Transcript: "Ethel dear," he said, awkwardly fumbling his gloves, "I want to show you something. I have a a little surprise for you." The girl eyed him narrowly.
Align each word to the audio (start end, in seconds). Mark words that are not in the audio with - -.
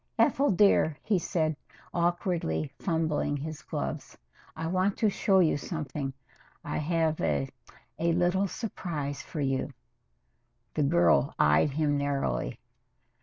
"Ethel 0.17 0.49
dear," 0.49 0.97
he 1.03 1.19
said, 1.19 1.55
awkwardly 1.93 2.71
fumbling 2.79 3.37
his 3.37 3.61
gloves, 3.61 4.17
"I 4.55 4.65
want 4.65 4.97
to 4.97 5.11
show 5.11 5.37
you 5.41 5.57
something. 5.57 6.11
I 6.63 6.77
have 6.79 7.21
a 7.21 7.47
a 7.99 8.11
little 8.13 8.47
surprise 8.47 9.21
for 9.21 9.41
you." 9.41 9.69
The 10.73 10.81
girl 10.81 11.35
eyed 11.37 11.69
him 11.69 11.97
narrowly. 11.99 12.57